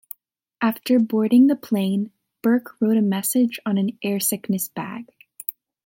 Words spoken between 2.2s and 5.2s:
Burke wrote a message on an airsickness bag.